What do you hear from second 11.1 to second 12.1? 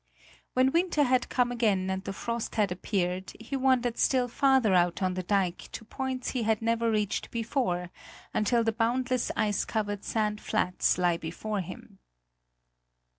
before him.